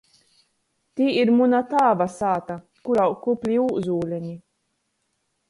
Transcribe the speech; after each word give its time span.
Tī 0.99 1.09
ir 1.23 1.31
muna 1.39 1.59
tāva 1.73 2.07
sāta, 2.15 2.57
kur 2.89 3.03
aug 3.05 3.15
kupli 3.27 3.61
ūzuleni. 3.67 4.35